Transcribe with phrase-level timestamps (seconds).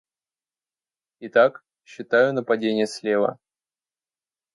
[1.19, 3.37] Итак, считаю нападенье слева!